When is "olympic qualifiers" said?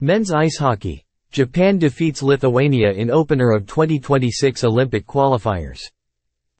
4.64-5.78